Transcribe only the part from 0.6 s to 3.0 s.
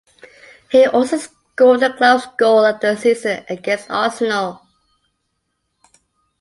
He also scored the club's goal of the